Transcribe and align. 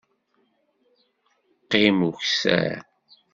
Qqim 1.63 1.97
ukessar! 2.09 2.79